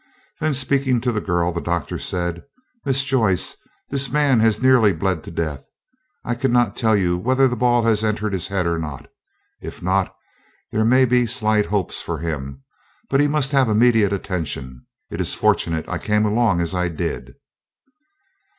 [0.39, 2.41] Then speaking to the girl, the Doctor said,
[2.85, 3.55] "Miss Joyce,
[3.91, 5.63] this man has nearly bled to death.
[6.25, 9.05] I cannot tell yet whether the ball has entered his head or not.
[9.61, 10.15] If not,
[10.71, 12.63] there may be slight hopes for him,
[13.11, 14.87] but he must have immediate attention.
[15.11, 17.35] It is fortunate I came along as I did."